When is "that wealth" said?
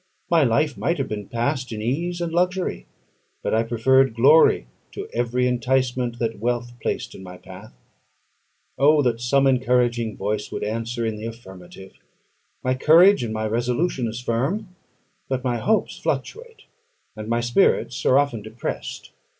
6.17-6.71